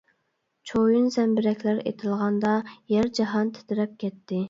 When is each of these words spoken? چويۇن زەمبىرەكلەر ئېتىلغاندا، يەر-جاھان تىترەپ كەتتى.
چويۇن 0.69 1.05
زەمبىرەكلەر 1.17 1.83
ئېتىلغاندا، 1.85 2.57
يەر-جاھان 2.97 3.57
تىترەپ 3.61 3.99
كەتتى. 4.07 4.37